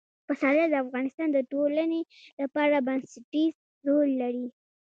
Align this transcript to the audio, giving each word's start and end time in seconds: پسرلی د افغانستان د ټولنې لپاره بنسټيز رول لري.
پسرلی 0.27 0.65
د 0.69 0.75
افغانستان 0.85 1.27
د 1.33 1.37
ټولنې 1.51 2.01
لپاره 2.41 2.85
بنسټيز 2.87 3.53
رول 3.87 4.09
لري. 4.21 4.45